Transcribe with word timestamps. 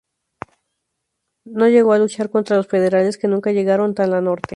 No 1.45 1.67
llegó 1.67 1.93
a 1.93 1.99
luchar 1.99 2.31
contra 2.31 2.57
los 2.57 2.65
federales, 2.65 3.19
que 3.19 3.27
nunca 3.27 3.51
llegaron 3.51 3.93
tan 3.93 4.09
la 4.09 4.19
norte. 4.19 4.49